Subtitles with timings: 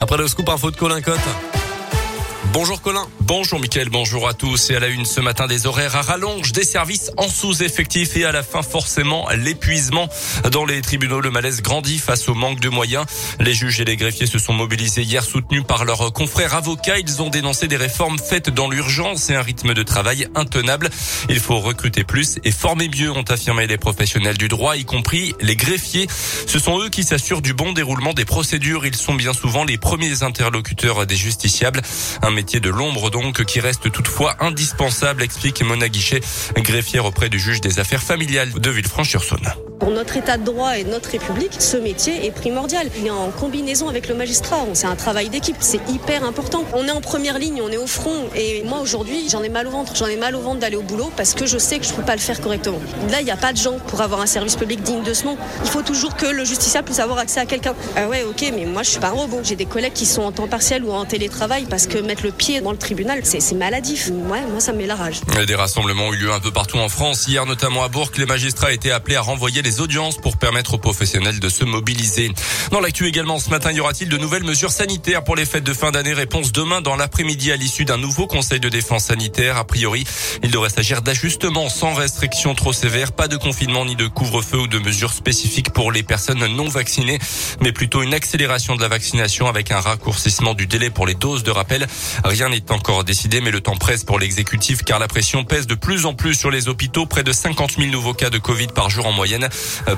[0.00, 1.59] Après le scoop info de Colin Cotte.
[2.46, 3.06] Bonjour Colin.
[3.20, 4.70] Bonjour Mickaël, bonjour à tous.
[4.70, 8.24] Et à la une ce matin, des horaires à rallonge, des services en sous-effectif et
[8.24, 10.08] à la fin forcément l'épuisement.
[10.50, 13.04] Dans les tribunaux, le malaise grandit face au manque de moyens.
[13.38, 16.98] Les juges et les greffiers se sont mobilisés hier soutenus par leurs confrères avocats.
[16.98, 20.88] Ils ont dénoncé des réformes faites dans l'urgence et un rythme de travail intenable.
[21.28, 25.34] Il faut recruter plus et former mieux, ont affirmé les professionnels du droit, y compris
[25.40, 26.08] les greffiers.
[26.46, 28.86] Ce sont eux qui s'assurent du bon déroulement des procédures.
[28.86, 31.82] Ils sont bien souvent les premiers interlocuteurs des justiciables.
[32.32, 36.20] Métier de l'ombre donc qui reste toutefois indispensable, explique Mona Guichet,
[36.56, 39.69] greffière auprès du juge des affaires familiales de Villefranche-sur-Saône.
[39.80, 42.86] Pour notre état de droit et notre République, ce métier est primordial.
[42.98, 44.58] Il est en combinaison avec le magistrat.
[44.74, 45.56] C'est un travail d'équipe.
[45.58, 46.64] C'est hyper important.
[46.74, 48.28] On est en première ligne, on est au front.
[48.34, 49.96] Et moi, aujourd'hui, j'en ai mal au ventre.
[49.96, 51.96] J'en ai mal au ventre d'aller au boulot parce que je sais que je ne
[51.96, 52.78] peux pas le faire correctement.
[53.10, 55.24] Là, il n'y a pas de gens pour avoir un service public digne de ce
[55.24, 55.38] nom.
[55.64, 57.74] Il faut toujours que le justiciable puisse avoir accès à quelqu'un.
[57.96, 59.40] Ah ouais, ok, mais moi, je suis pas un robot.
[59.42, 62.32] J'ai des collègues qui sont en temps partiel ou en télétravail parce que mettre le
[62.32, 64.10] pied dans le tribunal, c'est maladif.
[64.28, 65.22] Ouais, moi, ça me met la rage.
[65.46, 67.26] Des rassemblements ont eu lieu un peu partout en France.
[67.26, 70.78] Hier, notamment à Bourg, les magistrats étaient appelés à renvoyer les audiences pour permettre aux
[70.78, 72.32] professionnels de se mobiliser.
[72.72, 75.72] Dans l'actu également, ce matin, y aura-t-il de nouvelles mesures sanitaires pour les fêtes de
[75.72, 76.12] fin d'année?
[76.12, 79.56] Réponse demain dans l'après-midi à l'issue d'un nouveau conseil de défense sanitaire.
[79.56, 80.04] A priori,
[80.42, 84.66] il devrait s'agir d'ajustements sans restrictions trop sévères, pas de confinement ni de couvre-feu ou
[84.66, 87.18] de mesures spécifiques pour les personnes non vaccinées,
[87.60, 91.42] mais plutôt une accélération de la vaccination avec un raccourcissement du délai pour les doses
[91.42, 91.86] de rappel.
[92.24, 95.74] Rien n'est encore décidé, mais le temps presse pour l'exécutif car la pression pèse de
[95.74, 97.06] plus en plus sur les hôpitaux.
[97.06, 99.48] Près de 50 000 nouveaux cas de Covid par jour en moyenne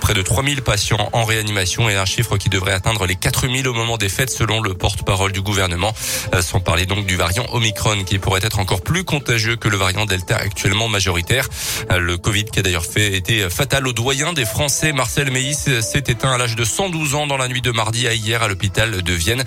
[0.00, 3.74] près de 3000 patients en réanimation et un chiffre qui devrait atteindre les 4000 au
[3.74, 5.94] moment des fêtes selon le porte-parole du gouvernement.
[6.34, 9.76] Euh, sans parler donc du variant Omicron qui pourrait être encore plus contagieux que le
[9.76, 11.48] variant Delta actuellement majoritaire.
[11.90, 14.92] Euh, le Covid qui a d'ailleurs fait été fatal au doyen des Français.
[14.92, 18.14] Marcel Meis s'est éteint à l'âge de 112 ans dans la nuit de mardi à
[18.14, 19.44] hier à l'hôpital de Vienne.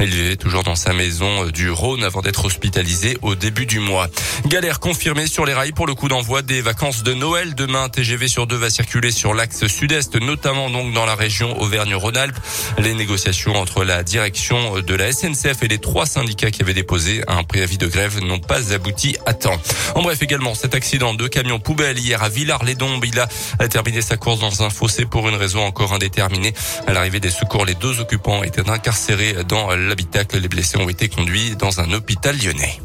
[0.00, 4.08] Il vivait toujours dans sa maison du Rhône avant d'être hospitalisé au début du mois.
[4.46, 7.54] Galère confirmée sur les rails pour le coup d'envoi des vacances de Noël.
[7.54, 11.60] Demain, TGV sur deux va circuler sur l'axe sud est notamment donc dans la région
[11.60, 12.38] Auvergne-Rhône-Alpes.
[12.78, 17.22] Les négociations entre la direction de la SNCF et les trois syndicats qui avaient déposé
[17.28, 19.60] un préavis de grève n'ont pas abouti à temps.
[19.94, 24.16] En bref, également, cet accident de camion poubelle hier à Villars-les-Dombes, il a terminé sa
[24.16, 26.54] course dans un fossé pour une raison encore indéterminée.
[26.86, 30.38] À l'arrivée des secours, les deux occupants étaient incarcérés dans l'habitacle.
[30.38, 32.80] Les blessés ont été conduits dans un hôpital lyonnais.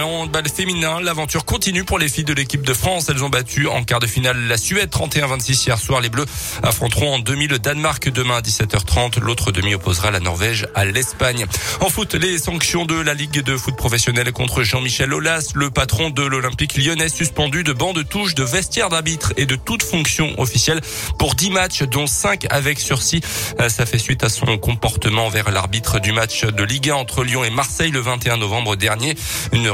[0.00, 3.10] En balle féminin, l'aventure continue pour les filles de l'équipe de France.
[3.10, 6.00] Elles ont battu en quart de finale la Suède 31-26 hier soir.
[6.00, 6.24] Les Bleus
[6.62, 9.20] affronteront en demi le Danemark demain à 17h30.
[9.20, 11.44] L'autre demi opposera la Norvège à l'Espagne.
[11.80, 16.08] En foot, les sanctions de la Ligue de foot professionnel contre Jean-Michel Aulas, le patron
[16.08, 20.32] de l'Olympique lyonnais suspendu de banc de touche, de vestiaire d'arbitre et de toute fonction
[20.40, 20.80] officielle
[21.18, 23.20] pour 10 matchs, dont 5 avec sursis.
[23.60, 27.24] Euh, ça fait suite à son comportement vers l'arbitre du match de Ligue 1 entre
[27.24, 29.16] Lyon et Marseille le 21 novembre dernier.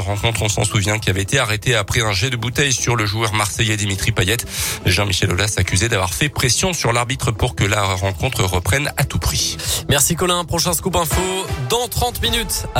[0.09, 3.05] Rencontre, on s'en souvient, qui avait été arrêtée après un jet de bouteille sur le
[3.05, 4.37] joueur marseillais Dimitri Payet.
[4.85, 9.19] Jean-Michel Aulas accusé d'avoir fait pression sur l'arbitre pour que la rencontre reprenne à tout
[9.19, 9.57] prix.
[9.89, 10.43] Merci Colin.
[10.45, 11.21] Prochain scoop info
[11.69, 12.65] dans 30 minutes.